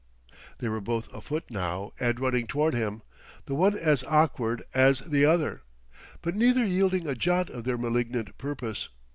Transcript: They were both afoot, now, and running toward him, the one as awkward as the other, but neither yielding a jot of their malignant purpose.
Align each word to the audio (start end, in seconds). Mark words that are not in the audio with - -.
They 0.57 0.67
were 0.67 0.81
both 0.81 1.13
afoot, 1.13 1.43
now, 1.51 1.91
and 1.99 2.19
running 2.19 2.47
toward 2.47 2.73
him, 2.73 3.03
the 3.45 3.53
one 3.53 3.77
as 3.77 4.03
awkward 4.05 4.63
as 4.73 5.01
the 5.01 5.25
other, 5.25 5.61
but 6.23 6.33
neither 6.35 6.65
yielding 6.65 7.05
a 7.05 7.13
jot 7.13 7.51
of 7.51 7.65
their 7.65 7.77
malignant 7.77 8.35
purpose. 8.39 8.89